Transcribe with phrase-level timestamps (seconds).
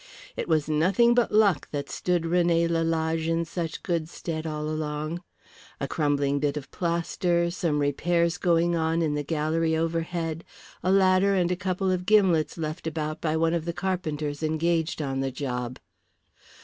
[0.35, 5.21] It was nothing but luck that stood René Lalage in such good stead all along.
[5.79, 10.43] A crumbling bit of plaster, some repairs going on in the gallery overhead,
[10.81, 15.03] a ladder and a couple of gimlets left about by one of the carpenters engaged
[15.03, 15.77] on the job.